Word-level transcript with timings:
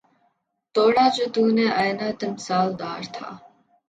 توڑا 0.75 1.05
جو 1.15 1.25
تو 1.33 1.43
نے 1.55 1.65
آئنہ 1.81 2.07
تمثال 2.19 2.67
دار 2.79 3.01
تھا 3.15 3.29